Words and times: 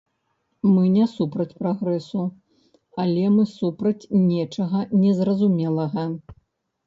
Мы 0.75 0.83
не 0.93 1.03
супраць 1.15 1.57
прагрэсу, 1.59 2.23
але 3.03 3.27
мы 3.35 3.43
супраць 3.59 4.09
нечага 4.31 4.79
незразумелага. 5.05 6.07